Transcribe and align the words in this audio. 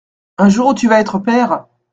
Un 0.39 0.49
jour 0.49 0.69
où 0.69 0.73
tu 0.73 0.87
vas 0.87 0.99
être 0.99 1.19
père! 1.19 1.65